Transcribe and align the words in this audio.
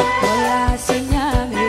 Hola, 0.00 0.78
señame. 0.78 1.59